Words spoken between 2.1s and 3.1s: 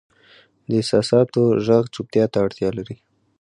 ته اړتیا لري.